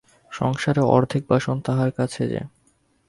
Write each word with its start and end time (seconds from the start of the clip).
সংসারের 0.31 0.85
অর্ধেক 0.95 1.23
বাসন 1.29 1.57
তাহার 1.59 1.89
কাছে 1.91 2.21
যে! 2.27 2.41